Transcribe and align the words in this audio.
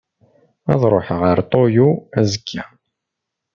Ad 0.71 0.81
ruḥeɣ 0.91 1.21
ar 1.31 1.39
Toyo 1.51 1.89
azekka. 2.19 2.63